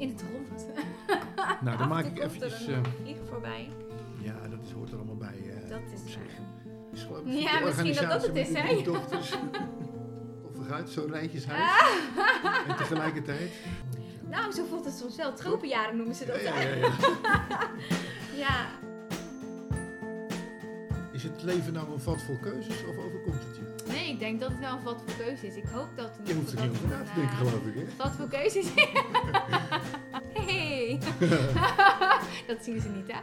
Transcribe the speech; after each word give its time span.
In 0.00 0.08
het 0.08 0.24
rond. 0.32 0.66
Nou, 1.60 1.78
dan 1.78 1.88
maak 1.88 2.04
ik 2.04 2.18
eventjes... 2.18 2.66
er 2.66 2.74
eh, 2.74 2.80
vlieg 3.02 3.16
voorbij. 3.28 3.68
ja, 4.22 4.34
dat 4.50 4.58
is, 4.66 4.72
hoort 4.72 4.90
er 4.90 4.96
allemaal 4.96 5.16
bij. 5.16 5.34
eh, 5.64 5.68
Dat 5.70 5.80
is 5.94 6.14
waar. 6.16 7.20
Is 7.24 7.42
Ja, 7.42 7.60
misschien 7.60 7.94
dat 7.94 8.10
dat 8.10 8.26
het 8.26 8.36
is, 8.36 8.52
hè? 8.54 8.82
dochters. 8.82 9.30
Toffig 10.42 10.70
uit, 10.72 10.90
zo'n 10.90 11.12
rijtjeshuis. 11.12 11.60
Ah. 11.60 12.68
En 12.68 12.76
tegelijkertijd... 12.76 13.50
Nou, 14.30 14.52
zo 14.52 14.64
voelt 14.68 14.84
het 14.84 14.94
soms 14.94 15.16
wel. 15.16 15.32
Tropenjaren 15.34 15.96
noemen 15.96 16.14
ze 16.14 16.24
dat. 16.26 16.42
ja, 16.42 16.52
hè? 16.52 16.74
ja, 16.74 16.86
ja. 16.86 16.90
ja. 18.36 18.66
Is 21.20 21.26
het 21.26 21.42
leven 21.42 21.72
nou 21.72 21.92
een 21.92 22.00
vat 22.00 22.22
vol 22.22 22.36
keuzes 22.36 22.84
of 22.84 22.96
overkomt 22.96 23.42
het 23.44 23.56
je? 23.56 23.92
Nee, 23.92 24.08
ik 24.08 24.18
denk 24.18 24.40
dat 24.40 24.50
het 24.50 24.58
wel 24.58 24.72
een 24.72 24.80
vat 24.80 25.02
voor 25.06 25.24
keuze 25.24 25.46
is. 25.46 25.56
Ik 25.56 25.64
hoop 25.64 25.88
dat 25.96 26.16
het 26.16 26.28
Je 26.28 26.34
hoeft 26.34 26.52
er 26.52 26.60
niet 26.60 26.70
over 26.70 26.82
het 26.82 26.90
na 26.90 27.02
te 27.04 27.14
denken, 27.14 27.36
geloof 27.36 27.66
ik, 27.66 27.74
hè? 27.74 27.84
Wat 27.96 28.16
voor 28.16 28.28
keuzes? 28.28 28.66
hey. 30.46 30.98
dat 32.48 32.64
zien 32.64 32.80
ze 32.80 32.88
niet, 32.88 33.06
hè? 33.06 33.20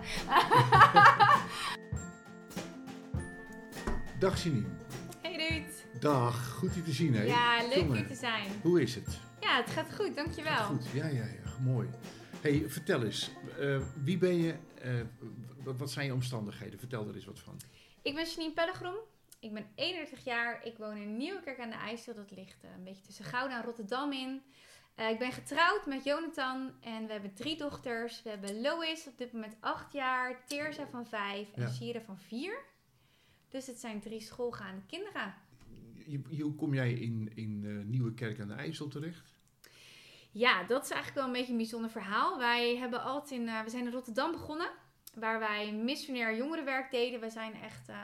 Dag 4.19 4.43
Janine. 4.43 4.67
Hey 5.21 5.49
Ruud. 5.49 6.01
Dag, 6.01 6.49
goed 6.49 6.75
je 6.75 6.83
te 6.83 6.91
zien, 6.91 7.15
hè? 7.15 7.23
Ja, 7.23 7.61
leuk 7.61 7.73
Jongen, 7.73 7.97
hier 7.97 8.07
te 8.07 8.15
zijn. 8.15 8.47
Hoe 8.61 8.81
is 8.81 8.95
het? 8.95 9.19
Ja, 9.39 9.61
het 9.61 9.69
gaat 9.69 9.95
goed, 9.95 10.15
dankjewel. 10.15 10.63
Goed, 10.63 10.85
ja, 10.93 11.05
ja, 11.05 11.23
ja, 11.23 11.59
mooi. 11.63 11.87
hey, 12.41 12.65
vertel 12.67 13.03
eens, 13.03 13.31
eh, 13.59 13.81
wie 14.03 14.17
ben 14.17 14.37
je, 14.37 14.55
eh, 14.81 14.93
wat 15.63 15.91
zijn 15.91 16.05
je 16.05 16.13
omstandigheden? 16.13 16.79
Vertel 16.79 17.07
er 17.07 17.15
eens 17.15 17.25
wat 17.25 17.39
van. 17.39 17.57
Ik 18.07 18.15
ben 18.15 18.25
Janine 18.25 18.53
Pellegrom. 18.53 18.95
Ik 19.39 19.53
ben 19.53 19.67
31 19.75 20.23
jaar. 20.23 20.65
Ik 20.65 20.77
woon 20.77 20.97
in 20.97 21.17
Nieuwekerk 21.17 21.59
aan 21.59 21.69
de 21.69 21.75
IJssel. 21.75 22.13
Dat 22.15 22.31
ligt 22.31 22.63
eh, 22.63 22.69
een 22.77 22.83
beetje 22.83 23.01
tussen 23.01 23.25
Gouda 23.25 23.57
en 23.57 23.63
Rotterdam 23.63 24.11
in. 24.11 24.41
Eh, 24.95 25.09
ik 25.09 25.19
ben 25.19 25.31
getrouwd 25.31 25.85
met 25.85 26.03
Jonathan 26.03 26.71
en 26.81 27.05
we 27.05 27.11
hebben 27.11 27.33
drie 27.33 27.57
dochters. 27.57 28.23
We 28.23 28.29
hebben 28.29 28.61
Lois 28.61 29.07
op 29.07 29.17
dit 29.17 29.33
moment 29.33 29.55
8 29.59 29.93
jaar, 29.93 30.45
Teersa 30.45 30.87
van 30.87 31.05
5 31.05 31.53
en 31.53 31.61
Ja. 31.61 31.69
Shira 31.69 32.01
van 32.01 32.17
4. 32.17 32.59
Dus 33.49 33.67
het 33.67 33.79
zijn 33.79 33.99
drie 33.99 34.21
schoolgaande 34.21 34.81
kinderen. 34.85 35.33
Hoe 36.41 36.55
kom 36.55 36.73
jij 36.73 36.93
in, 36.93 37.31
in 37.35 37.63
eh, 37.65 37.85
Nieuwe 37.85 38.13
Kerk 38.13 38.39
aan 38.39 38.47
de 38.47 38.53
IJssel 38.53 38.87
terecht? 38.87 39.35
Ja, 40.31 40.63
dat 40.63 40.83
is 40.83 40.89
eigenlijk 40.89 41.19
wel 41.19 41.25
een 41.25 41.39
beetje 41.39 41.51
een 41.51 41.57
bijzonder 41.57 41.89
verhaal. 41.89 42.37
Wij 42.37 42.77
hebben 42.77 43.01
altijd 43.01 43.39
in, 43.39 43.45
we 43.45 43.69
zijn 43.69 43.85
in 43.85 43.91
Rotterdam 43.91 44.31
begonnen, 44.31 44.69
waar 45.19 45.39
wij 45.39 45.71
missionair 45.71 46.35
jongerenwerk 46.35 46.91
deden. 46.91 47.19
We 47.19 47.29
zijn 47.29 47.53
echt, 47.61 47.89
eh, 47.89 47.95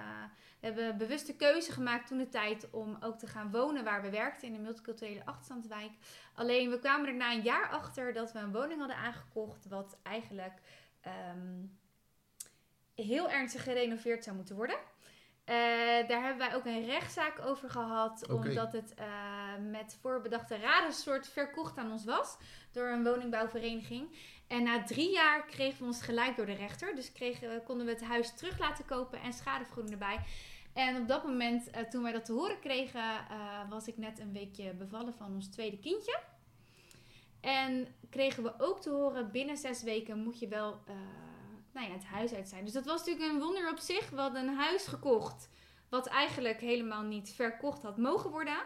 we 0.60 0.66
hebben 0.66 0.88
een 0.88 0.98
bewuste 0.98 1.36
keuze 1.36 1.72
gemaakt 1.72 2.08
toen 2.08 2.18
de 2.18 2.30
tijd 2.30 2.70
om 2.70 2.98
ook 3.00 3.18
te 3.18 3.28
gaan 3.28 3.52
wonen 3.52 3.84
waar 3.84 4.02
we 4.02 4.10
werkten 4.10 4.48
in 4.48 4.54
de 4.54 4.60
multiculturele 4.60 5.26
achterstandswijk. 5.26 5.92
Alleen 6.34 6.70
we 6.70 6.80
kwamen 6.80 7.08
er 7.08 7.16
na 7.16 7.32
een 7.32 7.42
jaar 7.42 7.70
achter 7.70 8.14
dat 8.14 8.32
we 8.32 8.40
een 8.40 8.52
woning 8.52 8.80
hadden 8.80 8.98
aangekocht, 8.98 9.68
wat 9.68 9.98
eigenlijk 10.04 10.62
ehm, 11.02 11.66
heel 12.96 13.30
ernstig 13.30 13.64
gerenoveerd 13.64 14.24
zou 14.24 14.36
moeten 14.36 14.56
worden. 14.56 14.78
Eh, 15.44 15.56
daar 16.08 16.22
hebben 16.22 16.38
wij 16.38 16.56
ook 16.56 16.66
een 16.66 16.86
rechtszaak 16.86 17.46
over 17.46 17.70
gehad, 17.70 18.28
omdat 18.28 18.72
het 18.72 18.94
eh, 18.94 19.06
met 19.72 19.98
voorbedachte 20.02 20.58
raden 20.58 20.94
soort 20.94 21.28
verkocht 21.28 21.78
aan 21.78 21.92
ons 21.92 22.06
was 22.06 22.38
door 22.72 22.88
een 22.88 23.04
woningbouwvereniging. 23.04 24.18
En 24.54 24.64
na 24.64 24.84
drie 24.84 25.12
jaar 25.12 25.46
kregen 25.46 25.80
we 25.80 25.86
ons 25.86 26.02
gelijk 26.02 26.36
door 26.36 26.46
de 26.46 26.54
rechter. 26.54 26.96
Dus 26.96 27.12
kregen, 27.12 27.64
konden 27.64 27.86
we 27.86 27.92
het 27.92 28.04
huis 28.04 28.34
terug 28.36 28.60
laten 28.60 28.86
kopen 28.86 29.22
en 29.22 29.34
schadevergoeding 29.34 29.94
erbij. 29.94 30.20
En 30.74 31.02
op 31.02 31.08
dat 31.08 31.24
moment, 31.24 31.70
eh, 31.70 31.84
toen 31.84 32.04
wij 32.04 32.12
dat 32.12 32.26
te 32.26 32.34
horen 32.34 32.60
kregen, 32.60 33.02
eh, 33.02 33.70
was 33.70 33.88
ik 33.88 33.98
net 33.98 34.20
een 34.20 34.34
weekje 34.34 34.74
bevallen 34.74 35.14
van 35.14 35.34
ons 35.34 35.48
tweede 35.48 35.80
kindje. 35.80 36.20
En 37.42 37.88
kregen 38.10 38.44
we 38.44 38.54
ook 38.58 38.82
te 38.82 38.90
horen, 38.90 39.32
binnen 39.32 39.58
zes 39.58 39.84
weken 39.84 40.18
moet 40.18 40.40
je 40.40 40.48
wel 40.48 40.82
eh, 40.86 40.96
nou 41.74 41.88
ja, 41.88 41.94
het 41.94 42.06
huis 42.06 42.34
uit 42.34 42.50
zijn. 42.50 42.64
Dus 42.64 42.74
dat 42.74 42.86
was 42.86 43.06
natuurlijk 43.06 43.34
een 43.34 43.40
wonder 43.40 43.70
op 43.70 43.80
zich. 43.80 44.10
We 44.10 44.22
hadden 44.22 44.48
een 44.48 44.56
huis 44.56 44.88
gekocht, 44.88 45.50
wat 45.90 46.08
eigenlijk 46.08 46.62
helemaal 46.62 47.04
niet 47.04 47.34
verkocht 47.36 47.84
had 47.84 47.98
mogen 47.98 48.30
worden. 48.30 48.58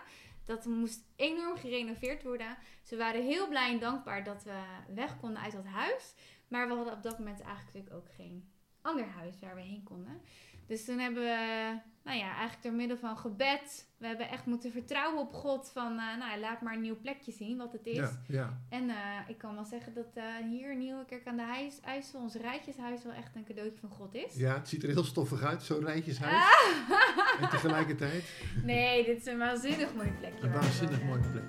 Dat 0.48 0.66
moest 0.66 1.02
enorm 1.16 1.58
gerenoveerd 1.58 2.24
worden. 2.24 2.58
Ze 2.84 2.98
waren 2.98 3.24
heel 3.24 3.48
blij 3.48 3.72
en 3.72 3.80
dankbaar 3.80 4.24
dat 4.24 4.44
we 4.44 4.62
weg 4.94 5.20
konden 5.20 5.42
uit 5.42 5.52
dat 5.52 5.66
huis. 5.66 6.14
Maar 6.48 6.68
we 6.68 6.74
hadden 6.74 6.94
op 6.94 7.04
dat 7.04 7.20
moment 7.20 7.42
eigenlijk 7.42 7.94
ook 7.94 8.08
geen 8.16 8.52
ander 8.88 9.06
huis 9.18 9.36
waar 9.42 9.56
we 9.56 9.62
heen 9.62 9.84
konden. 9.84 10.22
Dus 10.68 10.86
toen 10.86 11.00
hebben 11.00 11.24
we, 11.24 11.74
nou 12.04 12.18
ja, 12.18 12.30
eigenlijk 12.32 12.64
door 12.64 12.74
middel 12.74 12.98
van 12.98 13.18
gebed, 13.18 13.88
we 13.98 14.08
hebben 14.08 14.30
echt 14.30 14.46
moeten 14.46 14.72
vertrouwen 14.72 15.20
op 15.22 15.34
God 15.34 15.70
van, 15.74 15.92
eh, 16.00 16.18
nou 16.20 16.40
laat 16.40 16.62
maar 16.62 16.74
een 16.74 16.82
nieuw 16.82 17.00
plekje 17.02 17.32
zien 17.32 17.58
wat 17.58 17.72
het 17.72 17.86
is. 17.86 17.96
Ja, 17.96 18.12
ja. 18.28 18.58
En 18.70 18.90
eh, 18.90 18.96
ik 19.28 19.38
kan 19.38 19.56
wel 19.56 19.66
zeggen 19.66 19.94
dat 19.94 20.06
eh, 20.14 20.24
hier 20.50 20.72
in 20.72 20.78
Nieuwekerk 20.78 21.28
aan 21.28 21.36
de 21.38 21.44
Huis- 21.44 21.80
IJssel, 21.82 22.20
ons 22.22 22.36
rijtjeshuis, 22.36 23.04
wel 23.04 23.14
echt 23.14 23.36
een 23.36 23.44
cadeautje 23.46 23.80
van 23.80 23.90
God 23.90 24.14
is. 24.16 24.36
ja, 24.36 24.54
het 24.54 24.68
ziet 24.70 24.84
er 24.84 24.90
heel 24.90 25.04
stoffig 25.04 25.42
uit, 25.44 25.64
zo'n 25.64 25.86
rijtjeshuis. 25.86 26.34
Ah! 26.34 27.42
En 27.42 27.50
tegelijkertijd 27.50 28.24
Nee, 28.64 29.06
dit 29.06 29.18
is 29.18 29.26
een 29.26 29.38
waanzinnig 29.38 29.94
mooi 29.96 30.12
plekje. 30.20 30.46
een 30.48 30.54
waanzinnig 30.54 31.04
mooie 31.04 31.30
plek. 31.32 31.44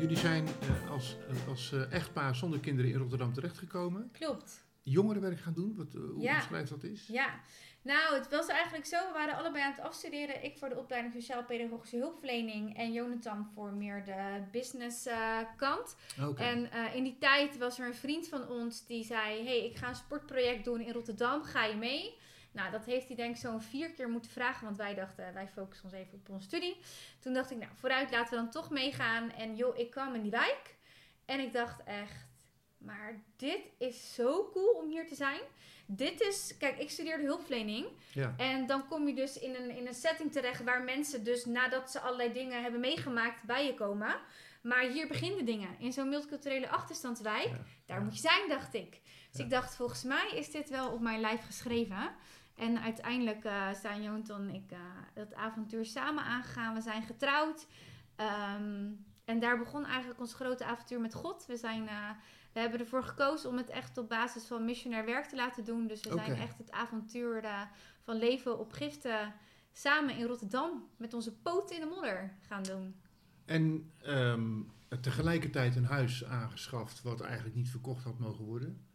Jullie 0.00 0.16
zijn 0.16 0.46
eh, 0.46 0.90
als, 0.90 1.16
als 1.48 1.72
eh, 1.72 1.92
echtpaar 1.92 2.34
zonder 2.34 2.60
kinderen 2.60 2.90
in 2.90 2.96
Rotterdam 2.98 3.32
terechtgekomen. 3.32 4.10
Klopt. 4.12 4.64
Jongerenwerk 4.82 5.40
gaan 5.40 5.52
doen, 5.54 5.74
wat, 5.76 5.94
eh, 5.94 6.00
hoe 6.00 6.22
Ja. 6.22 6.46
dat 6.68 6.82
is? 6.82 7.06
Ja, 7.06 7.40
nou, 7.82 8.14
het 8.14 8.28
was 8.30 8.46
eigenlijk 8.46 8.86
zo. 8.86 8.96
We 8.96 9.12
waren 9.12 9.36
allebei 9.36 9.64
aan 9.64 9.70
het 9.72 9.80
afstuderen. 9.80 10.44
Ik 10.44 10.58
voor 10.58 10.68
de 10.68 10.78
opleiding 10.78 11.14
Sociaal-Pedagogische 11.14 11.96
Hulpverlening 11.96 12.76
en 12.76 12.92
Jonathan 12.92 13.46
voor 13.54 13.72
meer 13.72 14.04
de 14.04 14.42
business 14.52 15.06
eh, 15.06 15.38
kant. 15.56 15.96
Oké. 16.22 16.42
En 16.42 16.70
eh, 16.70 16.94
in 16.94 17.04
die 17.04 17.16
tijd 17.18 17.58
was 17.58 17.78
er 17.78 17.86
een 17.86 17.94
vriend 17.94 18.28
van 18.28 18.48
ons 18.48 18.86
die 18.86 19.04
zei: 19.04 19.44
hey, 19.44 19.64
ik 19.64 19.76
ga 19.76 19.88
een 19.88 19.94
sportproject 19.94 20.64
doen 20.64 20.80
in 20.80 20.92
Rotterdam. 20.92 21.42
Ga 21.42 21.64
je 21.64 21.76
mee? 21.76 22.18
Nou, 22.52 22.70
dat 22.70 22.84
heeft 22.84 23.06
hij 23.06 23.16
denk 23.16 23.34
ik 23.34 23.40
zo'n 23.40 23.62
vier 23.62 23.90
keer 23.90 24.08
moeten 24.08 24.30
vragen, 24.30 24.64
want 24.64 24.76
wij 24.76 24.94
dachten, 24.94 25.34
wij 25.34 25.48
focussen 25.48 25.84
ons 25.84 25.94
even 25.94 26.18
op 26.18 26.28
onze 26.28 26.46
studie. 26.46 26.76
Toen 27.20 27.32
dacht 27.32 27.50
ik, 27.50 27.58
nou, 27.58 27.70
vooruit, 27.74 28.10
laten 28.10 28.30
we 28.30 28.36
dan 28.36 28.50
toch 28.50 28.70
meegaan. 28.70 29.32
En 29.32 29.56
joh, 29.56 29.78
ik 29.78 29.90
kwam 29.90 30.14
in 30.14 30.22
die 30.22 30.30
wijk 30.30 30.76
en 31.24 31.40
ik 31.40 31.52
dacht 31.52 31.82
echt, 31.84 32.26
maar 32.78 33.22
dit 33.36 33.60
is 33.78 34.14
zo 34.14 34.50
cool 34.52 34.72
om 34.72 34.90
hier 34.90 35.08
te 35.08 35.14
zijn. 35.14 35.40
Dit 35.86 36.20
is, 36.20 36.56
kijk, 36.58 36.78
ik 36.78 36.90
studeerde 36.90 37.24
hulpverlening. 37.24 37.86
Ja. 38.12 38.34
En 38.36 38.66
dan 38.66 38.86
kom 38.86 39.06
je 39.06 39.14
dus 39.14 39.38
in 39.38 39.54
een, 39.54 39.70
in 39.76 39.86
een 39.86 39.94
setting 39.94 40.32
terecht 40.32 40.62
waar 40.62 40.82
mensen 40.82 41.24
dus 41.24 41.44
nadat 41.44 41.90
ze 41.90 42.00
allerlei 42.00 42.32
dingen 42.32 42.62
hebben 42.62 42.80
meegemaakt 42.80 43.42
bij 43.42 43.66
je 43.66 43.74
komen. 43.74 44.20
Maar 44.62 44.82
hier 44.82 45.08
beginnen 45.08 45.44
dingen. 45.44 45.76
In 45.78 45.92
zo'n 45.92 46.08
multiculturele 46.08 46.68
achterstandswijk. 46.68 47.48
Ja. 47.48 47.64
Daar 47.86 48.02
moet 48.02 48.14
je 48.14 48.20
zijn, 48.20 48.48
dacht 48.48 48.74
ik. 48.74 49.00
Dus 49.30 49.40
ik 49.40 49.50
dacht, 49.50 49.76
volgens 49.76 50.02
mij 50.02 50.30
is 50.34 50.50
dit 50.50 50.68
wel 50.68 50.92
op 50.92 51.00
mijn 51.00 51.20
lijf 51.20 51.44
geschreven. 51.44 52.14
En 52.60 52.80
uiteindelijk 52.80 53.44
eh, 53.44 53.72
zijn 53.72 54.02
Jonathan 54.02 54.48
en 54.48 54.54
ik 54.54 54.70
eh, 54.70 54.78
dat 55.14 55.34
avontuur 55.34 55.84
samen 55.84 56.24
aangegaan. 56.24 56.74
We 56.74 56.80
zijn 56.80 57.02
getrouwd. 57.02 57.66
Ehm, 58.16 58.88
en 59.24 59.40
daar 59.40 59.58
begon 59.58 59.84
eigenlijk 59.84 60.20
ons 60.20 60.34
grote 60.34 60.64
avontuur 60.64 61.00
met 61.00 61.14
God. 61.14 61.46
We, 61.46 61.56
zijn, 61.56 61.88
eh, 61.88 62.10
we 62.52 62.60
hebben 62.60 62.80
ervoor 62.80 63.02
gekozen 63.02 63.50
om 63.50 63.56
het 63.56 63.68
echt 63.68 63.98
op 63.98 64.08
basis 64.08 64.44
van 64.44 64.64
missionair 64.64 65.04
werk 65.04 65.24
te 65.24 65.36
laten 65.36 65.64
doen. 65.64 65.86
Dus 65.86 66.00
we 66.02 66.12
zijn 66.14 66.36
echt 66.36 66.58
het 66.58 66.70
avontuur 66.70 67.44
van 68.02 68.16
leven 68.16 68.58
op 68.58 68.72
giften 68.72 69.34
samen 69.72 70.16
in 70.16 70.26
Rotterdam 70.26 70.88
met 70.96 71.14
onze 71.14 71.36
poten 71.36 71.74
in 71.74 71.80
de 71.80 71.94
modder 71.94 72.34
gaan 72.40 72.62
doen. 72.62 73.00
En 73.44 73.90
ehm, 74.02 74.60
tegelijkertijd 75.00 75.76
een 75.76 75.84
huis 75.84 76.24
aangeschaft 76.24 77.02
wat 77.02 77.20
eigenlijk 77.20 77.54
niet 77.56 77.70
verkocht 77.70 78.04
had 78.04 78.18
mogen 78.18 78.44
worden. 78.44 78.89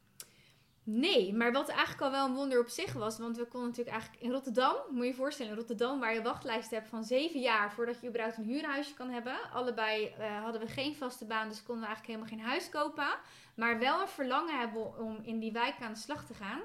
Nee, 0.87 1.33
maar 1.33 1.51
wat 1.51 1.69
eigenlijk 1.69 2.01
al 2.01 2.11
wel 2.11 2.25
een 2.25 2.33
wonder 2.33 2.59
op 2.59 2.67
zich 2.67 2.93
was, 2.93 3.17
want 3.17 3.37
we 3.37 3.45
konden 3.45 3.69
natuurlijk 3.69 3.95
eigenlijk 3.95 4.23
in 4.23 4.31
Rotterdam, 4.31 4.75
moet 4.89 5.03
je 5.03 5.09
je 5.09 5.15
voorstellen, 5.15 5.51
in 5.51 5.57
Rotterdam 5.57 5.99
waar 5.99 6.13
je 6.13 6.21
wachtlijst 6.21 6.71
hebt 6.71 6.89
van 6.89 7.03
zeven 7.03 7.39
jaar 7.39 7.71
voordat 7.71 8.01
je 8.01 8.07
überhaupt 8.07 8.37
een 8.37 8.43
huurhuisje 8.43 8.93
kan 8.93 9.09
hebben. 9.09 9.51
Allebei 9.53 10.05
eh, 10.05 10.43
hadden 10.43 10.61
we 10.61 10.67
geen 10.67 10.95
vaste 10.95 11.25
baan, 11.25 11.49
dus 11.49 11.63
konden 11.63 11.83
we 11.83 11.87
eigenlijk 11.87 12.19
helemaal 12.19 12.37
geen 12.37 12.51
huis 12.51 12.69
kopen. 12.69 13.07
Maar 13.55 13.79
wel 13.79 14.01
een 14.01 14.07
verlangen 14.07 14.59
hebben 14.59 14.97
om 14.99 15.19
in 15.23 15.39
die 15.39 15.51
wijk 15.51 15.75
aan 15.81 15.93
de 15.93 15.99
slag 15.99 16.25
te 16.25 16.33
gaan. 16.33 16.61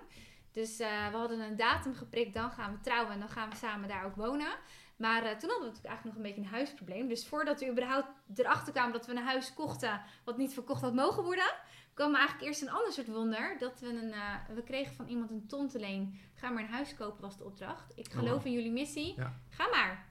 Dus 0.53 0.79
eh, 0.79 1.09
we 1.11 1.17
hadden 1.17 1.41
een 1.41 1.57
datum 1.57 1.95
geprikt, 1.95 2.35
dan 2.35 2.51
gaan 2.51 2.73
we 2.73 2.81
trouwen 2.81 3.13
en 3.13 3.19
dan 3.19 3.29
gaan 3.29 3.51
we 3.51 3.57
samen 3.57 3.89
daar 3.89 4.05
ook 4.05 4.17
wonen. 4.17 4.53
Maar 4.97 5.23
eh, 5.23 5.37
toen 5.37 5.51
hadden 5.51 5.69
we 5.69 5.75
natuurlijk 5.75 5.87
eigenlijk 5.87 6.05
nog 6.05 6.17
een 6.17 6.23
beetje 6.23 6.41
een 6.41 6.57
huisprobleem. 6.57 7.09
Dus 7.09 7.27
voordat 7.27 7.61
we 7.61 7.71
überhaupt 7.71 8.09
erachter 8.35 8.73
kwamen 8.73 8.93
dat 8.93 9.07
we 9.07 9.13
een 9.13 9.19
huis 9.19 9.55
kochten 9.55 10.03
wat 10.25 10.37
niet 10.37 10.55
verkocht 10.55 10.83
had 10.83 10.95
mogen 10.95 11.23
worden, 11.23 11.53
kwam 11.95 12.15
eigenlijk 12.15 12.47
eerst 12.47 12.63
een 12.63 12.71
ander 12.71 12.93
soort 12.93 13.07
wonder. 13.07 13.57
Dat 13.59 13.81
we 13.81 13.87
een, 13.87 14.13
eh, 14.13 14.35
we 14.55 14.63
kregen 14.63 14.95
van 14.95 15.09
iemand 15.09 15.31
een 15.31 15.47
ton 15.47 15.69
te 15.69 15.79
leen. 15.79 16.15
Ga 16.35 16.51
maar 16.51 16.63
een 16.63 16.69
huis 16.69 16.95
kopen 16.95 17.21
was 17.21 17.37
de 17.39 17.45
opdracht. 17.45 17.93
Ik 17.99 18.07
Oh, 18.07 18.19
geloof 18.19 18.45
in 18.45 18.53
jullie 18.53 18.73
missie. 18.73 19.15
Ja. 19.17 19.41
Ga 19.49 19.69
maar. 19.69 20.07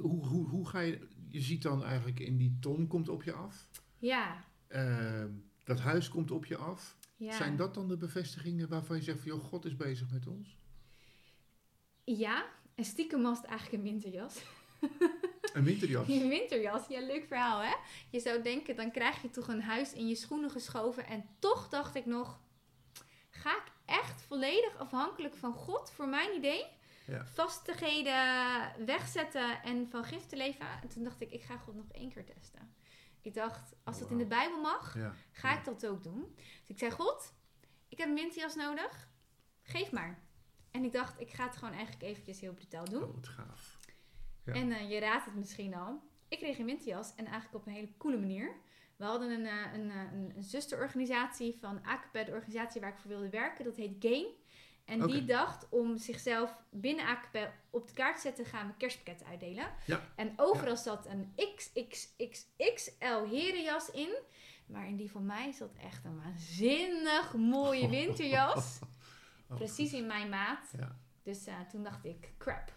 Hoe, 0.00 0.26
hoe, 0.26 0.48
hoe 0.48 0.68
ga 0.68 0.80
je, 0.80 1.08
je 1.28 1.40
ziet 1.40 1.62
dan 1.62 1.84
eigenlijk 1.84 2.20
in 2.20 2.36
die 2.36 2.56
ton 2.60 2.86
komt 2.86 3.08
op 3.08 3.22
je 3.22 3.32
af. 3.32 3.68
Ja, 3.98 4.44
Ehm, 4.68 5.30
dat 5.64 5.80
huis 5.80 6.08
komt 6.08 6.30
op 6.30 6.44
je 6.46 6.56
af. 6.56 6.96
Ja. 7.16 7.32
Zijn 7.32 7.56
dat 7.56 7.74
dan 7.74 7.88
de 7.88 7.96
bevestigingen 7.96 8.68
waarvan 8.68 8.96
je 8.96 9.02
zegt 9.02 9.18
van, 9.18 9.26
joh, 9.26 9.44
God 9.44 9.64
is 9.64 9.76
bezig 9.76 10.10
met 10.10 10.26
ons? 10.26 10.58
Ja, 12.04 12.44
en 12.74 12.84
stiekem 12.84 13.22
was 13.22 13.38
het 13.38 13.46
eigenlijk 13.46 13.82
een 13.82 13.90
winterjas. 13.90 14.42
Een 15.54 15.64
winterjas. 15.64 16.08
Een 16.20 16.28
winterjas, 16.28 16.86
ja, 16.88 17.00
leuk 17.00 17.24
verhaal 17.26 17.60
hè. 17.60 17.74
Je 18.10 18.20
zou 18.20 18.42
denken, 18.42 18.76
dan 18.76 18.90
krijg 18.90 19.22
je 19.22 19.30
toch 19.30 19.48
een 19.48 19.62
huis 19.62 19.92
in 19.92 20.08
je 20.08 20.14
schoenen 20.14 20.50
geschoven. 20.50 21.06
En 21.06 21.24
toch 21.38 21.68
dacht 21.68 21.94
ik 21.94 22.06
nog, 22.06 22.38
ga 23.30 23.50
ik 23.56 23.72
echt 23.84 24.22
volledig 24.22 24.76
afhankelijk 24.78 25.36
van 25.36 25.52
God 25.52 25.90
voor 25.90 26.08
mijn 26.08 26.36
idee? 26.36 26.66
Ja. 27.06 27.24
Vastigheden 27.26 28.86
wegzetten 28.86 29.62
en 29.62 29.88
van 29.90 30.04
gif 30.04 30.26
te 30.26 30.36
leven? 30.36 30.66
En 30.82 30.88
toen 30.88 31.04
dacht 31.04 31.20
ik, 31.20 31.30
ik 31.30 31.42
ga 31.42 31.56
God 31.56 31.74
nog 31.74 31.88
één 31.92 32.12
keer 32.12 32.24
testen. 32.24 32.74
Ik 33.22 33.34
dacht, 33.34 33.72
als 33.84 33.98
dat 33.98 34.10
in 34.10 34.18
de 34.18 34.26
Bijbel 34.26 34.60
mag, 34.60 34.94
Ja. 34.96 35.14
ga 35.32 35.58
ik 35.58 35.64
dat 35.64 35.86
ook 35.86 36.02
doen. 36.02 36.34
Dus 36.36 36.68
ik 36.68 36.78
zei, 36.78 36.90
God, 36.90 37.32
ik 37.88 37.98
heb 37.98 38.08
een 38.08 38.14
winterjas 38.14 38.54
nodig. 38.54 39.08
Geef 39.62 39.90
maar. 39.92 40.22
En 40.70 40.84
ik 40.84 40.92
dacht, 40.92 41.20
ik 41.20 41.30
ga 41.30 41.44
het 41.46 41.56
gewoon 41.56 41.74
eigenlijk 41.74 42.02
eventjes 42.02 42.40
heel 42.40 42.52
brutaal 42.52 42.84
doen. 42.84 43.02
Oh, 43.02 43.16
gaaf. 43.20 43.78
Ja. 44.54 44.60
En 44.60 44.72
eh, 44.72 44.90
je 44.90 44.98
raadt 44.98 45.24
het 45.24 45.34
misschien 45.34 45.74
al. 45.74 46.02
Ik 46.28 46.38
kreeg 46.38 46.58
een 46.58 46.64
winterjas 46.64 47.14
en 47.14 47.24
eigenlijk 47.24 47.54
op 47.54 47.66
een 47.66 47.72
hele 47.72 47.96
coole 47.96 48.18
manier. 48.18 48.56
We 48.96 49.04
hadden 49.04 49.30
een, 49.30 49.46
eh, 49.46 49.72
een, 49.74 49.90
eh, 49.90 50.12
een, 50.12 50.32
een 50.36 50.42
zusterorganisatie 50.42 51.56
van 51.60 51.80
AKP, 51.84 52.12
de 52.12 52.32
organisatie 52.32 52.80
waar 52.80 52.90
ik 52.90 52.98
voor 52.98 53.10
wilde 53.10 53.30
werken. 53.30 53.64
Dat 53.64 53.76
heet 53.76 53.96
Gain. 53.98 54.26
En 54.84 55.06
die 55.06 55.24
dacht 55.24 55.68
om 55.68 55.96
zichzelf 55.96 56.56
binnen 56.70 57.04
AKP 57.04 57.52
op 57.70 57.88
de 57.88 57.94
kaart 57.94 58.14
te 58.16 58.20
zetten, 58.20 58.44
gaan 58.44 58.66
we 58.66 58.76
kerstpakketten 58.76 59.26
uitdelen. 59.26 59.66
Ja. 59.86 60.00
En 60.16 60.32
overal 60.36 60.76
zat 60.76 61.06
een 61.06 61.32
XXXXL 61.56 63.24
herenjas 63.30 63.90
in. 63.90 64.18
Maar 64.66 64.88
in 64.88 64.96
die 64.96 65.10
van 65.10 65.26
mij 65.26 65.52
zat 65.52 65.74
echt 65.76 66.04
een 66.04 66.22
waanzinnig 66.22 67.34
mooie 67.34 67.88
winterjas. 67.98 68.78
Oh, 69.48 69.56
Precies 69.56 69.92
in 69.92 70.06
mijn 70.06 70.28
maat. 70.28 70.72
Ja. 70.78 70.98
Dus 71.22 71.46
toen 71.70 71.82
dacht 71.82 72.04
ik, 72.04 72.32
crap. 72.38 72.72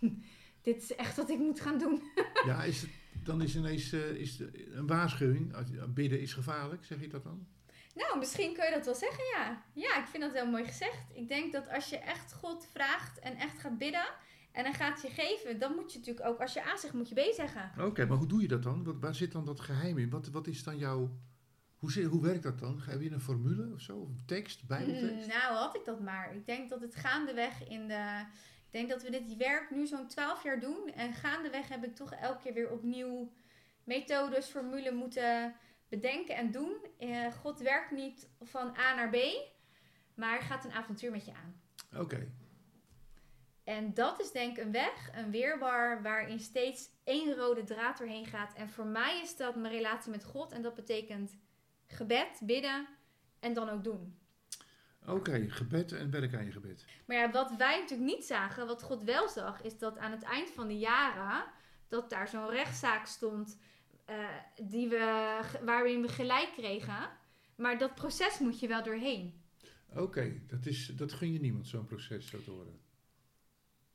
Dit 0.62 0.82
is 0.82 0.94
echt 0.94 1.16
wat 1.16 1.30
ik 1.30 1.38
moet 1.38 1.60
gaan 1.60 1.78
doen. 1.78 2.02
Ja, 2.46 2.62
is 2.64 2.80
het, 2.82 2.90
dan 3.24 3.42
is 3.42 3.56
ineens 3.56 3.92
eh, 3.92 4.10
is 4.10 4.36
de- 4.36 4.70
een 4.74 4.86
waarschuwing. 4.86 5.54
Bidden 5.94 6.20
is 6.20 6.32
gevaarlijk, 6.32 6.84
zeg 6.84 7.00
je 7.00 7.08
dat 7.08 7.22
dan? 7.22 7.46
Nou, 7.94 8.18
misschien 8.18 8.54
kun 8.54 8.64
je 8.64 8.70
dat 8.74 8.84
wel 8.84 8.94
zeggen, 8.94 9.24
ja. 9.36 9.62
Ja, 9.74 9.98
ik 9.98 10.06
vind 10.06 10.22
dat 10.22 10.32
heel 10.32 10.50
mooi 10.50 10.64
gezegd. 10.64 11.04
Ik 11.14 11.28
denk 11.28 11.52
dat 11.52 11.68
als 11.68 11.88
je 11.88 11.96
echt 11.98 12.32
God 12.32 12.66
vraagt 12.72 13.18
en 13.18 13.36
echt 13.36 13.58
gaat 13.58 13.78
bidden 13.78 14.06
en 14.52 14.64
hij 14.64 14.72
gaat 14.74 15.02
je 15.02 15.08
geven, 15.08 15.58
dan 15.58 15.74
moet 15.74 15.92
je 15.92 15.98
natuurlijk 15.98 16.26
ook, 16.26 16.40
als 16.40 16.52
je 16.52 16.66
A 16.66 16.76
zegt, 16.76 16.94
moet 16.94 17.08
je 17.08 17.14
B 17.14 17.34
zeggen. 17.34 17.72
Oké, 17.78 18.06
maar 18.06 18.16
hoe 18.16 18.26
doe 18.26 18.40
je 18.42 18.48
dat 18.48 18.62
dan? 18.62 18.84
Wat, 18.84 18.96
waar 19.00 19.14
zit 19.14 19.32
dan 19.32 19.44
dat 19.44 19.60
geheim 19.60 19.98
in? 19.98 20.10
Wat, 20.10 20.28
wat 20.28 20.46
is 20.46 20.62
dan 20.64 20.78
jouw... 20.78 21.10
Hoe, 21.76 22.04
hoe 22.04 22.22
werkt 22.22 22.42
dat 22.42 22.58
dan? 22.58 22.80
Heb 22.80 23.00
je 23.00 23.10
een 23.10 23.20
formule 23.20 23.72
of 23.74 23.80
zo? 23.80 23.96
Of 23.96 24.08
een 24.08 24.22
tekst, 24.26 24.66
bijbeltekst? 24.66 25.26
Mm, 25.26 25.28
nou, 25.28 25.54
had 25.54 25.76
ik 25.76 25.84
dat 25.84 26.00
maar. 26.00 26.34
Ik 26.34 26.46
denk 26.46 26.68
dat 26.70 26.80
het 26.80 26.94
gaandeweg 26.96 27.68
in 27.68 27.88
de... 27.88 28.24
Ik 28.70 28.76
denk 28.76 28.88
dat 28.88 29.02
we 29.02 29.10
dit 29.10 29.36
werk 29.36 29.70
nu 29.70 29.86
zo'n 29.86 30.06
12 30.06 30.42
jaar 30.42 30.60
doen. 30.60 30.92
En 30.94 31.14
gaandeweg 31.14 31.68
heb 31.68 31.84
ik 31.84 31.94
toch 31.94 32.12
elke 32.12 32.42
keer 32.42 32.54
weer 32.54 32.70
opnieuw 32.70 33.32
methodes, 33.84 34.46
formules 34.46 34.92
moeten 34.92 35.56
bedenken 35.88 36.36
en 36.36 36.50
doen. 36.50 36.76
Eh, 36.98 37.32
God 37.32 37.60
werkt 37.60 37.90
niet 37.90 38.28
van 38.40 38.76
A 38.76 38.94
naar 38.94 39.10
B, 39.10 39.16
maar 40.14 40.40
gaat 40.40 40.64
een 40.64 40.72
avontuur 40.72 41.10
met 41.10 41.24
je 41.24 41.32
aan. 41.32 41.60
Oké, 42.00 42.32
En 43.64 43.94
dat 43.94 44.20
is 44.20 44.30
denk 44.30 44.58
ik 44.58 44.64
een 44.64 44.72
weg, 44.72 45.10
een 45.14 45.30
weerwar, 45.30 46.02
waarin 46.02 46.40
steeds 46.40 46.88
één 47.04 47.34
rode 47.34 47.64
draad 47.64 47.98
doorheen 47.98 48.26
gaat. 48.26 48.54
En 48.54 48.68
voor 48.68 48.86
mij 48.86 49.20
is 49.20 49.36
dat 49.36 49.56
mijn 49.56 49.74
relatie 49.74 50.10
met 50.10 50.24
God. 50.24 50.52
En 50.52 50.62
dat 50.62 50.74
betekent 50.74 51.36
gebed, 51.86 52.40
bidden 52.42 52.86
en 53.40 53.52
dan 53.52 53.68
ook 53.68 53.84
doen. 53.84 54.18
Oké, 55.06 55.50
gebed 55.50 55.92
en 55.92 56.10
werk 56.10 56.34
aan 56.34 56.44
je 56.44 56.52
gebed. 56.52 56.84
Maar 57.06 57.16
ja, 57.16 57.30
wat 57.30 57.56
wij 57.56 57.78
natuurlijk 57.78 58.10
niet 58.10 58.24
zagen, 58.24 58.66
wat 58.66 58.82
God 58.82 59.02
wel 59.02 59.28
zag, 59.28 59.62
is 59.62 59.78
dat 59.78 59.98
aan 59.98 60.10
het 60.10 60.22
eind 60.22 60.50
van 60.50 60.68
de 60.68 60.78
jaren, 60.78 61.44
dat 61.88 62.10
daar 62.10 62.28
zo'n 62.28 62.50
rechtszaak 62.50 63.06
stond 63.06 63.58
eh, 64.04 64.16
die 64.62 64.88
we, 64.88 65.40
waarin 65.64 66.02
we 66.02 66.08
gelijk 66.08 66.52
kregen. 66.52 67.10
Maar 67.56 67.78
dat 67.78 67.94
proces 67.94 68.38
moet 68.38 68.60
je 68.60 68.68
wel 68.68 68.82
doorheen. 68.82 69.42
Oké, 69.94 70.40
dat 70.46 70.66
is 70.66 70.86
dat 70.86 71.12
gun 71.12 71.32
je 71.32 71.40
niemand, 71.40 71.66
zo'n 71.66 71.84
proces 71.84 72.26
zo 72.26 72.40
te 72.42 72.50
horen. 72.50 72.80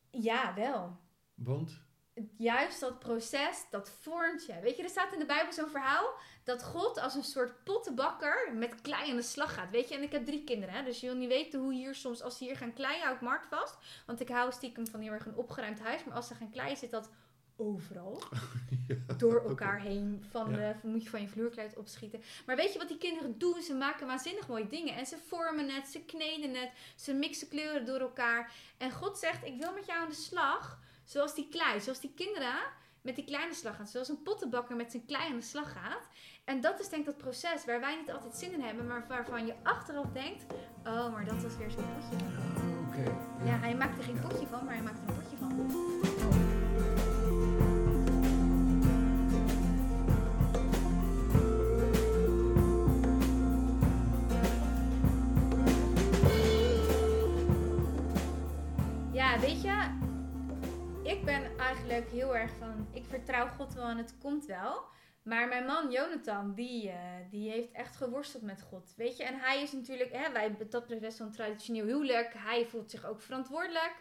Ja, 0.09 0.53
wel. 0.55 0.99
Want? 1.33 1.83
Juist 2.37 2.79
dat 2.79 2.99
proces, 2.99 3.65
dat 3.69 3.89
vormt 4.01 4.45
je. 4.45 4.59
Weet 4.61 4.77
je, 4.77 4.83
er 4.83 4.89
staat 4.89 5.13
in 5.13 5.19
de 5.19 5.25
Bijbel 5.25 5.53
zo'n 5.53 5.69
verhaal 5.69 6.13
dat 6.43 6.63
God 6.63 6.99
als 6.99 7.13
een 7.15 7.23
soort 7.23 7.63
pottenbakker 7.63 8.51
met 8.53 8.81
klei 8.81 9.09
aan 9.09 9.15
de 9.15 9.21
slag 9.21 9.53
gaat. 9.53 9.69
Weet 9.69 9.89
je, 9.89 9.95
en 9.95 10.03
ik 10.03 10.11
heb 10.11 10.25
drie 10.25 10.43
kinderen, 10.43 10.75
hè, 10.75 10.83
dus 10.83 10.99
je 10.99 11.07
wil 11.07 11.15
niet 11.15 11.29
weten 11.29 11.59
hoe 11.59 11.73
hier 11.73 11.95
soms, 11.95 12.21
als 12.21 12.37
ze 12.37 12.43
hier 12.43 12.57
gaan 12.57 12.73
klei, 12.73 13.01
hou 13.01 13.15
ik 13.15 13.21
Mart 13.21 13.45
vast. 13.45 13.77
Want 14.05 14.19
ik 14.19 14.29
hou 14.29 14.51
stiekem 14.51 14.87
van 14.87 14.99
heel 14.99 15.11
erg 15.11 15.25
een 15.25 15.35
opgeruimd 15.35 15.79
huis, 15.79 16.03
maar 16.03 16.15
als 16.15 16.27
ze 16.27 16.35
gaan 16.35 16.49
klei, 16.51 16.75
zit 16.75 16.91
dat 16.91 17.09
overal. 17.55 18.21
Ja, 18.87 19.13
Door 19.17 19.43
elkaar 19.49 19.79
heen. 19.81 20.25
Van 20.29 20.49
Ja. 20.51 20.55
de, 20.81 20.87
moet 20.87 21.03
je 21.03 21.09
van 21.09 21.21
je 21.21 21.27
vloerkleed 21.27 21.77
opschieten. 21.77 22.21
Maar 22.45 22.55
weet 22.55 22.73
je 22.73 22.79
wat 22.79 22.87
die 22.87 22.97
kinderen 22.97 23.37
doen? 23.37 23.61
Ze 23.61 23.73
maken 23.73 24.07
waanzinnig 24.07 24.47
mooie 24.47 24.67
dingen. 24.67 24.95
En 24.95 25.05
ze 25.05 25.17
vormen 25.27 25.69
het, 25.69 25.87
ze 25.87 25.99
kneden 25.99 26.53
het, 26.55 26.71
ze 26.95 27.13
mixen 27.13 27.47
kleuren 27.47 27.85
door 27.85 27.99
elkaar. 27.99 28.51
En 28.77 28.91
God 28.91 29.17
zegt, 29.17 29.45
ik 29.45 29.57
wil 29.59 29.73
met 29.73 29.85
jou 29.85 29.99
aan 29.99 30.09
de 30.09 30.15
slag. 30.15 30.79
Zoals 31.05 31.35
die 31.35 31.47
klei, 31.49 31.81
zoals 31.81 31.99
die 31.99 32.13
kinderen 32.15 32.55
met 33.01 33.15
die 33.15 33.25
kleine 33.25 33.53
slag 33.53 33.75
gaan. 33.75 33.87
Zoals 33.87 34.09
een 34.09 34.23
pottenbakker 34.23 34.75
met 34.75 34.91
zijn 34.91 35.05
klei 35.05 35.29
aan 35.31 35.39
de 35.39 35.45
slag 35.45 35.71
gaat. 35.71 36.07
En 36.43 36.61
dat 36.61 36.79
is 36.79 36.89
denk 36.89 37.01
ik 37.01 37.07
dat 37.07 37.17
proces 37.17 37.65
waar 37.65 37.79
wij 37.79 37.95
niet 37.95 38.11
altijd 38.11 38.35
zin 38.35 38.53
in 38.53 38.61
hebben. 38.61 38.87
Maar 38.87 39.05
waarvan 39.07 39.45
je 39.45 39.53
achteraf 39.63 40.05
denkt, 40.13 40.45
oh, 40.83 41.11
maar 41.11 41.25
dat 41.25 41.41
was 41.43 41.57
weer 41.57 41.71
zo'n 41.71 41.85
potje. 41.93 42.25
Ah, 42.25 42.87
Oké. 42.87 43.15
Ja, 43.45 43.57
hij 43.57 43.75
maakt 43.75 43.97
er 43.97 44.03
geen 44.03 44.19
potje 44.19 44.47
van, 44.47 44.65
maar 44.65 44.73
hij 44.73 44.83
maakt 44.83 44.99
er 45.01 45.07
een 45.09 45.21
potje 45.21 45.37
van. 45.37 46.44
Ik 61.05 61.25
ben 61.25 61.57
eigenlijk 61.57 62.09
heel 62.09 62.35
erg 62.35 62.51
van, 62.59 62.87
ik 62.93 63.05
vertrouw 63.05 63.47
God 63.47 63.73
wel 63.73 63.87
en 63.87 63.97
het 63.97 64.17
komt 64.17 64.45
wel. 64.45 64.83
Maar 65.23 65.47
mijn 65.47 65.65
man 65.65 65.91
Jonathan, 65.91 66.53
die, 66.53 66.89
eh, 66.89 66.97
die 67.29 67.51
heeft 67.51 67.71
echt 67.71 67.95
geworsteld 67.95 68.43
met 68.43 68.61
God. 68.61 68.93
Weet 68.97 69.17
je, 69.17 69.23
en 69.23 69.39
hij 69.39 69.61
is 69.61 69.71
natuurlijk, 69.71 70.11
hè, 70.11 70.31
wij 70.31 70.41
hebben 70.41 70.69
dat 70.69 70.87
best 70.99 71.17
wel 71.17 71.27
een 71.27 71.33
traditioneel 71.33 71.85
huwelijk. 71.85 72.33
Hij 72.37 72.65
voelt 72.65 72.91
zich 72.91 73.05
ook 73.05 73.21
verantwoordelijk 73.21 73.95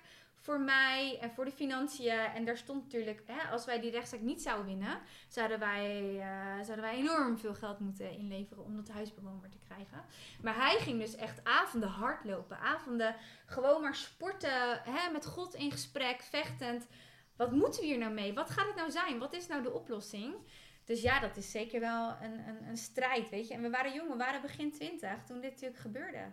voor 0.45 0.61
mij 0.61 1.19
en 1.21 1.31
voor 1.31 1.45
de 1.45 1.51
financiën. 1.51 2.19
En 2.19 2.45
daar 2.45 2.57
stond 2.57 2.83
natuurlijk, 2.83 3.23
hè, 3.27 3.51
als 3.51 3.65
wij 3.65 3.81
die 3.81 3.91
rechtszaak 3.91 4.21
niet 4.21 4.43
zouden 4.43 4.67
winnen, 4.67 5.01
zouden 5.29 5.59
wij, 5.59 6.19
eh, 6.21 6.65
zouden 6.65 6.81
wij 6.81 6.95
enorm 6.95 7.39
veel 7.39 7.55
geld 7.55 7.79
moeten 7.81 8.11
inleveren 8.11 8.65
om 8.65 8.77
dat 8.77 8.89
huisbewoner 8.89 9.51
te 9.51 9.59
krijgen. 9.59 10.05
Maar 10.43 10.57
hij 10.57 10.79
ging 10.79 11.01
dus 11.01 11.17
echt 11.17 11.45
avonden 11.45 11.89
hardlopen, 11.89 12.59
avonden 12.59 13.17
gewoon 13.47 13.83
maar 13.83 13.95
sporten, 13.95 14.83
hè, 14.83 15.13
met 15.13 15.27
God 15.27 15.55
in 15.55 15.71
gesprek, 15.71 16.23
vechtend. 16.23 16.87
Wat 17.37 17.53
moeten 17.53 17.81
we 17.81 17.87
hier 17.87 17.99
nou 17.99 18.13
mee? 18.13 18.35
Wat 18.35 18.51
gaat 18.51 18.67
het 18.67 18.77
nou 18.77 18.91
zijn? 18.91 19.19
Wat 19.19 19.33
is 19.33 19.47
nou 19.47 19.63
de 19.63 19.73
oplossing? 19.73 20.35
Dus 20.85 21.03
ja, 21.03 21.21
dat 21.21 21.37
is 21.37 21.51
zeker 21.51 21.81
wel 21.81 22.17
een, 22.23 22.49
een, 22.49 22.69
een 22.69 22.77
strijd, 22.77 23.29
weet 23.29 23.49
je. 23.49 23.55
En 23.55 23.63
we 23.63 23.71
waren 23.71 23.93
jong, 23.93 24.11
we 24.11 24.17
waren 24.17 24.41
begin 24.41 24.73
twintig 24.73 25.25
toen 25.25 25.41
dit 25.41 25.51
natuurlijk 25.51 25.81
gebeurde. 25.81 26.33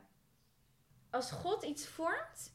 Als 1.09 1.31
God 1.31 1.63
iets 1.63 1.87
vormt, 1.87 2.53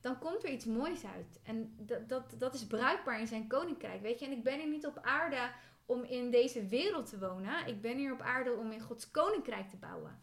dan 0.00 0.18
komt 0.18 0.44
er 0.44 0.50
iets 0.50 0.64
moois 0.64 1.04
uit. 1.04 1.40
En 1.42 1.74
dat, 1.76 2.08
dat, 2.08 2.34
dat 2.38 2.54
is 2.54 2.66
bruikbaar 2.66 3.20
in 3.20 3.26
zijn 3.26 3.46
koninkrijk, 3.46 4.02
weet 4.02 4.18
je. 4.18 4.26
En 4.26 4.32
ik 4.32 4.44
ben 4.44 4.58
hier 4.58 4.68
niet 4.68 4.86
op 4.86 4.98
aarde 5.02 5.50
om 5.86 6.04
in 6.04 6.30
deze 6.30 6.66
wereld 6.66 7.08
te 7.08 7.18
wonen. 7.18 7.66
Ik 7.66 7.80
ben 7.80 7.96
hier 7.96 8.12
op 8.12 8.20
aarde 8.20 8.52
om 8.52 8.72
in 8.72 8.80
Gods 8.80 9.10
koninkrijk 9.10 9.68
te 9.68 9.76
bouwen. 9.76 10.20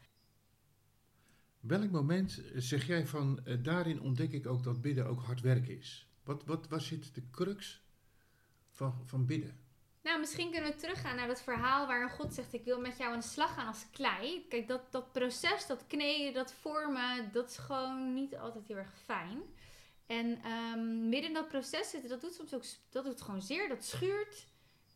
Welk 1.60 1.91
moment 1.91 2.41
zeg 2.55 2.88
jij 2.88 3.08
van, 3.08 3.46
eh, 3.46 3.63
daarin 3.63 4.01
ontdek 4.01 4.32
ik 4.32 4.48
ook 4.48 4.63
dat 4.63 4.82
bidden 4.82 5.05
ook 5.05 5.22
hard 5.22 5.41
werken 5.41 5.77
is? 5.77 6.10
Wat, 6.24 6.46
wat, 6.46 6.67
waar 6.67 6.82
zit 6.82 7.15
de 7.15 7.29
crux 7.32 7.84
van, 8.70 9.01
van 9.05 9.25
bidden? 9.25 9.65
Nou, 10.06 10.20
misschien 10.20 10.52
kunnen 10.52 10.72
we 10.72 10.78
teruggaan 10.78 11.16
naar 11.16 11.28
dat 11.28 11.42
verhaal 11.42 11.88
waarin 11.88 12.10
God 12.10 12.34
zegt: 12.34 12.54
Ik 12.54 12.64
wil 12.64 12.80
met 12.80 12.98
jou 12.98 13.14
aan 13.14 13.20
de 13.20 13.26
slag 13.26 13.54
gaan 13.54 13.68
als 13.68 13.86
klei. 13.92 14.46
Kijk, 14.50 14.68
dat, 14.68 14.82
dat 14.92 15.12
proces, 15.12 15.68
dat 15.68 15.88
kneden, 15.88 16.34
dat 16.34 16.54
vormen, 16.54 17.30
dat 17.32 17.50
is 17.50 17.58
gewoon 17.58 18.14
niet 18.14 18.38
altijd 18.38 18.68
heel 18.68 18.78
erg 18.78 18.94
fijn. 19.04 19.42
En 20.08 20.40
ehm, 20.44 21.10
midden 21.10 21.30
in 21.30 21.34
dat 21.34 21.48
proces 21.48 21.90
zitten, 21.90 22.10
dat 22.10 22.22
doet 22.22 22.34
soms 22.34 22.54
ook 22.54 22.64
dat 22.90 23.04
doet 23.04 23.22
gewoon 23.22 23.42
zeer, 23.42 23.70
dat 23.70 23.86
schuurt. 23.86 24.48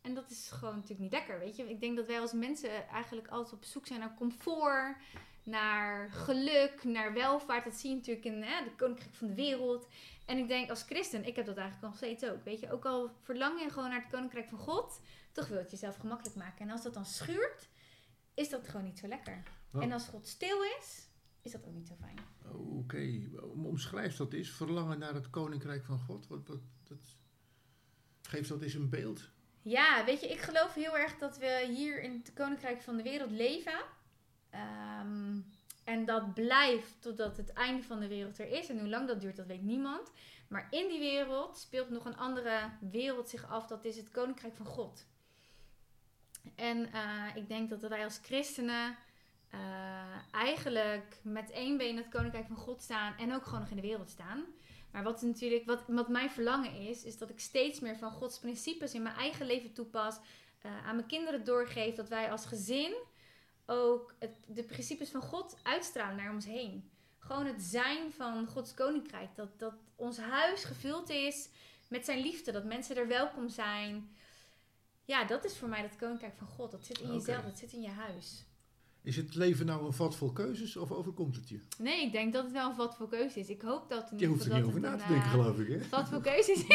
En 0.02 0.14
dat 0.14 0.30
is 0.30 0.50
gewoon 0.52 0.74
natuurlijk 0.76 1.02
niet 1.02 1.12
lekker, 1.12 1.40
weet 1.40 1.56
je. 1.56 1.70
Ik 1.70 1.80
denk 1.80 1.96
dat 1.96 2.08
wij 2.08 2.20
als 2.20 2.34
mensen 2.34 2.88
eigenlijk 2.88 3.28
altijd 3.28 3.54
op 3.54 3.64
zoek 3.64 3.88
zijn 3.88 4.00
naar 4.00 4.16
comfort, 4.18 4.98
naar 5.44 6.10
geluk, 6.12 6.84
naar 6.84 7.14
welvaart. 7.14 7.64
Dat 7.64 7.74
zie 7.74 7.90
je 7.90 7.96
natuurlijk 7.96 8.26
in 8.26 8.44
hè, 8.44 8.64
de 8.64 8.76
koninkrijk 8.76 9.14
van 9.14 9.28
de 9.28 9.34
wereld. 9.34 9.88
En 10.30 10.38
ik 10.38 10.48
denk 10.48 10.70
als 10.70 10.84
christen, 10.84 11.26
ik 11.26 11.36
heb 11.36 11.46
dat 11.46 11.58
eigenlijk 11.58 11.88
nog 11.88 11.98
steeds 11.98 12.26
ook. 12.26 12.44
Weet 12.44 12.60
je, 12.60 12.72
ook 12.72 12.86
al 12.86 13.12
verlang 13.22 13.62
je 13.62 13.70
gewoon 13.70 13.90
naar 13.90 14.02
het 14.02 14.12
koninkrijk 14.12 14.48
van 14.50 14.58
God, 14.58 15.02
toch 15.32 15.48
wil 15.48 15.58
het 15.58 15.72
jezelf 15.72 15.96
gemakkelijk 15.96 16.36
maken. 16.36 16.66
En 16.66 16.72
als 16.72 16.84
dat 16.84 16.94
dan 16.94 17.06
schuurt, 17.06 17.70
is 18.34 18.50
dat 18.50 18.68
gewoon 18.68 18.86
niet 18.86 19.00
zo 19.00 19.08
lekker. 19.08 19.44
En 19.72 19.92
als 19.92 20.08
God 20.08 20.28
stil 20.28 20.64
is, 20.80 21.08
is 21.42 21.52
dat 21.52 21.66
ook 21.66 21.74
niet 21.74 21.88
zo 21.88 21.96
fijn. 21.96 22.20
Oké, 22.52 23.30
omschrijf 23.42 24.16
dat 24.16 24.34
eens. 24.34 24.50
Verlangen 24.50 25.00
naar 25.00 25.14
het 25.14 25.30
koninkrijk 25.30 25.86
van 25.86 26.00
God. 26.00 26.28
Wat, 26.28 26.48
wat, 26.48 26.62
dat... 26.84 27.18
Geef 28.22 28.48
dat 28.48 28.62
eens 28.62 28.74
een 28.74 28.90
beeld. 28.90 29.30
Ja, 29.62 30.06
weet 30.06 30.22
je, 30.22 30.28
ik 30.28 30.40
geloof 30.40 30.74
heel 30.74 30.98
erg 30.98 31.18
dat 31.18 31.38
we 31.38 31.68
hier 31.76 32.02
in 32.02 32.12
het 32.12 32.34
koninkrijk 32.34 32.82
van 32.82 32.98
de 32.98 33.04
wereld 33.04 33.32
leven. 33.32 33.80
Ehm, 34.50 35.40
en 35.90 36.06
dat 36.06 36.34
blijft 36.34 37.02
totdat 37.02 37.38
het 37.38 37.54
einde 37.54 37.84
van 37.84 38.00
de 38.00 38.08
wereld 38.08 38.40
er 38.40 38.52
is. 38.52 38.70
En 38.70 38.80
hoe 38.80 38.90
lang 38.90 39.08
dat 39.08 39.22
duurt, 39.22 39.36
dat 39.36 39.46
weet 39.46 39.64
niemand. 39.64 40.12
Maar 40.48 40.68
in 40.70 40.88
die 40.88 41.00
wereld 41.00 41.58
speelt 41.58 41.90
nog 41.90 42.06
een 42.06 42.18
andere 42.18 42.70
wereld 42.92 43.30
zich 43.30 43.50
af. 43.50 43.68
Dat 43.68 43.86
is 43.86 43.98
het 43.98 44.12
koninkrijk 44.12 44.56
van 44.56 44.66
God. 44.66 45.06
En 46.56 46.92
eh, 46.94 47.36
ik 47.36 47.48
denk 47.48 47.70
dat 47.70 47.82
wij 47.82 48.04
als 48.04 48.20
christenen 48.24 48.98
eh, 49.50 49.60
eigenlijk 50.32 51.20
met 51.24 51.52
één 51.52 51.78
been 51.78 51.98
het 51.98 52.10
koninkrijk 52.10 52.48
van 52.48 52.56
God 52.56 52.82
staan 52.82 53.18
en 53.18 53.34
ook 53.34 53.44
gewoon 53.46 53.60
nog 53.60 53.70
in 53.70 53.76
de 53.76 53.82
wereld 53.82 54.10
staan. 54.10 54.46
Maar 54.92 55.04
wat 55.04 55.22
natuurlijk, 55.22 55.66
wat, 55.66 55.84
wat 55.88 56.10
mijn 56.10 56.30
verlangen 56.30 56.74
is, 56.74 57.04
is 57.04 57.18
dat 57.18 57.30
ik 57.30 57.40
steeds 57.40 57.80
meer 57.80 57.98
van 57.98 58.12
Gods 58.12 58.40
principes 58.40 58.94
in 58.94 59.02
mijn 59.02 59.16
eigen 59.16 59.46
leven 59.46 59.74
toepas, 59.74 60.18
uh, 60.66 60.88
aan 60.88 60.96
mijn 60.96 61.08
kinderen 61.08 61.44
doorgeef, 61.44 61.96
dat 61.96 62.10
wij 62.10 62.32
als 62.32 62.46
gezin 62.46 62.94
ook 63.70 64.16
het, 64.20 64.38
de 64.48 64.64
principes 64.64 65.10
van 65.10 65.22
God 65.22 65.58
uitstralen 65.64 66.16
naar 66.16 66.34
ons 66.34 66.46
heen. 66.46 66.90
Gewoon 67.18 67.46
het 67.46 67.62
zijn 67.62 68.12
van 68.12 68.48
Gods 68.48 68.74
koninkrijk. 68.74 69.36
Dat, 69.36 69.60
dat 69.60 69.74
ons 69.96 70.18
huis 70.18 70.64
gevuld 70.64 71.10
is 71.10 71.50
met 71.88 72.06
zijn 72.06 72.22
liefde. 72.22 72.52
Dat 72.52 72.66
mensen 72.66 72.96
er 72.96 73.08
welkom 73.08 73.50
zijn. 73.50 74.10
Ja, 75.06 75.26
dat 75.26 75.46
is 75.46 75.58
voor 75.58 75.70
mij 75.70 75.82
dat 75.82 75.96
koninkrijk 75.96 76.36
van 76.38 76.48
God. 76.48 76.72
Dat 76.72 76.86
zit 76.86 77.00
in 77.00 77.14
jezelf, 77.14 77.44
dat 77.44 77.58
zit 77.58 77.74
in 77.74 77.82
je 77.82 77.90
huis. 77.90 78.46
Is 79.02 79.16
het 79.16 79.36
leven 79.36 79.66
nou 79.66 79.86
een 79.86 79.94
vat 79.94 80.16
vol 80.16 80.32
keuzes 80.32 80.78
of 80.78 80.92
overkomt 80.92 81.36
het 81.36 81.50
je? 81.50 81.60
Nee, 81.78 82.06
ik 82.06 82.12
denk 82.12 82.34
dat 82.34 82.44
het 82.44 82.52
wel 82.52 82.70
een 82.70 82.76
vat 82.76 82.96
vol 82.96 83.08
keuzes 83.08 83.36
is. 83.36 83.50
Ik 83.50 83.62
hoop 83.62 83.90
dat 83.90 84.10
het 84.10 84.20
Je 84.20 84.26
hoeft 84.26 84.46
er 84.46 84.54
niet 84.54 84.64
over 84.64 84.80
na 84.80 84.96
te 84.96 85.08
denken, 85.08 85.26
uh, 85.26 85.32
geloof 85.32 85.60
ik. 85.60 85.68
Hè? 85.68 85.80
Vat 85.84 86.10
vol 86.10 86.22
keuzes 86.22 86.66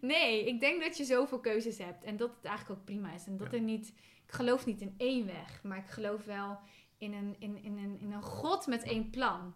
Nee, 0.00 0.46
ik 0.46 0.60
denk 0.60 0.82
dat 0.82 0.96
je 0.96 1.04
zoveel 1.04 1.40
keuzes 1.40 1.78
hebt. 1.78 2.04
En 2.04 2.16
dat 2.16 2.30
het 2.36 2.44
eigenlijk 2.44 2.80
ook 2.80 2.84
prima 2.84 3.14
is. 3.14 3.26
En 3.26 3.36
dat 3.36 3.52
er 3.52 3.60
niet... 3.60 3.92
Ik 4.28 4.34
geloof 4.34 4.66
niet 4.66 4.80
in 4.80 4.94
één 4.96 5.26
weg. 5.26 5.62
Maar 5.62 5.78
ik 5.78 5.90
geloof 5.90 6.24
wel 6.24 6.58
in 6.98 7.12
een, 7.12 7.36
in, 7.38 7.62
in, 7.62 7.78
een, 7.78 8.00
in 8.00 8.12
een 8.12 8.22
God 8.22 8.66
met 8.66 8.82
één 8.82 9.10
plan. 9.10 9.54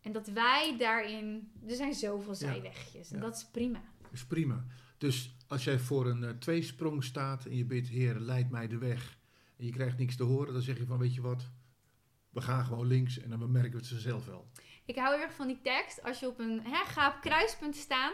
En 0.00 0.12
dat 0.12 0.26
wij 0.26 0.76
daarin... 0.78 1.52
Er 1.68 1.74
zijn 1.74 1.94
zoveel 1.94 2.34
zijwegjes. 2.34 3.10
En 3.10 3.20
dat 3.20 3.36
is 3.36 3.46
prima. 3.46 3.82
Dat 4.02 4.12
is 4.12 4.24
prima. 4.24 4.66
Dus 4.98 5.36
als 5.48 5.64
jij 5.64 5.78
voor 5.78 6.06
een 6.06 6.22
uh, 6.22 6.30
tweesprong 6.30 7.04
staat 7.04 7.46
en 7.46 7.56
je 7.56 7.64
bidt... 7.64 7.88
Heer, 7.88 8.18
leid 8.18 8.50
mij 8.50 8.68
de 8.68 8.78
weg 8.78 9.18
en 9.56 9.64
je 9.64 9.72
krijgt 9.72 9.98
niks 9.98 10.16
te 10.16 10.22
horen, 10.22 10.52
dan 10.52 10.62
zeg 10.62 10.78
je 10.78 10.86
van 10.86 10.98
weet 10.98 11.14
je 11.14 11.20
wat, 11.20 11.50
we 12.30 12.40
gaan 12.40 12.64
gewoon 12.64 12.86
links 12.86 13.18
en 13.18 13.30
dan 13.30 13.38
bemerken 13.38 13.70
we 13.70 13.76
het 13.76 14.02
zelf 14.02 14.26
wel. 14.26 14.50
Ik 14.84 14.96
hou 14.96 15.20
erg 15.20 15.32
van 15.32 15.46
die 15.46 15.60
tekst. 15.62 16.02
Als 16.02 16.20
je 16.20 16.26
op 16.26 16.38
een 16.38 16.60
hè, 16.62 16.84
ga 16.84 17.08
op 17.08 17.20
kruispunt 17.20 17.76
staan, 17.76 18.12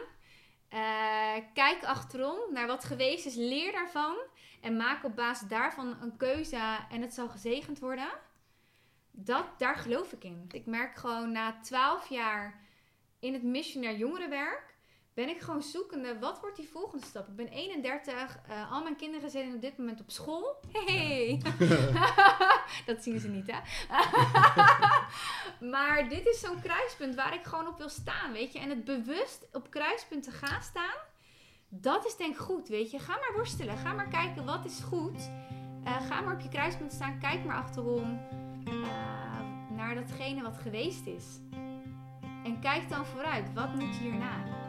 uh, 0.74 1.44
kijk 1.54 1.84
achterom 1.84 2.38
naar 2.52 2.66
wat 2.66 2.84
geweest 2.84 3.26
is, 3.26 3.34
leer 3.34 3.72
daarvan 3.72 4.16
en 4.60 4.76
maak 4.76 5.04
op 5.04 5.16
basis 5.16 5.48
daarvan 5.48 5.96
een 6.02 6.16
keuze 6.16 6.78
en 6.90 7.00
het 7.00 7.14
zal 7.14 7.28
gezegend 7.28 7.78
worden. 7.78 8.08
Dat, 9.10 9.46
daar 9.58 9.76
geloof 9.76 10.12
ik 10.12 10.24
in. 10.24 10.46
Ik 10.50 10.66
merk 10.66 10.96
gewoon 10.96 11.32
na 11.32 11.60
twaalf 11.60 12.08
jaar 12.08 12.60
in 13.18 13.32
het 13.32 13.42
missionair 13.42 13.96
jongerenwerk 13.96 14.69
ben 15.14 15.28
ik 15.28 15.40
gewoon 15.40 15.62
zoekende, 15.62 16.18
wat 16.18 16.40
wordt 16.40 16.56
die 16.56 16.68
volgende 16.68 17.06
stap? 17.06 17.28
Ik 17.28 17.36
ben 17.36 17.48
31, 17.48 18.14
uh, 18.14 18.60
eh, 18.60 18.72
al 18.72 18.82
mijn 18.82 18.96
kinderen 18.96 19.30
zijn 19.30 19.54
op 19.54 19.60
dit 19.60 19.78
moment 19.78 20.00
op 20.00 20.10
school. 20.10 20.60
Hey! 20.72 21.42
dat 22.86 23.02
zien 23.02 23.20
ze 23.20 23.28
niet, 23.28 23.50
hè? 23.52 23.58
maar 25.72 26.08
dit 26.08 26.26
is 26.26 26.40
zo'n 26.40 26.60
kruispunt 26.60 27.14
waar 27.14 27.34
ik 27.34 27.44
gewoon 27.44 27.68
op 27.68 27.78
wil 27.78 27.88
staan, 27.88 28.32
weet 28.32 28.52
je? 28.52 28.58
En 28.58 28.68
het 28.68 28.84
bewust 28.84 29.48
op 29.52 29.70
kruispunten 29.70 30.32
gaan 30.32 30.62
staan, 30.62 30.96
dat 31.68 32.06
is 32.06 32.16
denk 32.16 32.34
ik 32.34 32.40
goed, 32.40 32.68
weet 32.68 32.90
je? 32.90 32.98
Ga 32.98 33.12
maar 33.12 33.32
worstelen, 33.34 33.76
ga 33.76 33.92
maar 33.92 34.08
kijken 34.08 34.44
wat 34.44 34.64
is 34.64 34.80
goed. 34.80 35.30
Uh, 35.84 36.06
ga 36.08 36.20
maar 36.20 36.34
op 36.34 36.40
je 36.40 36.48
kruispunt 36.48 36.92
staan, 36.92 37.18
kijk 37.18 37.44
maar 37.44 37.56
achterom 37.56 38.20
uh, 38.64 38.86
naar 39.70 39.94
datgene 39.94 40.42
wat 40.42 40.58
geweest 40.58 41.06
is. 41.06 41.24
En 42.44 42.60
kijk 42.60 42.88
dan 42.88 43.06
vooruit, 43.06 43.52
wat 43.54 43.74
moet 43.74 43.94
hierna? 43.96 44.59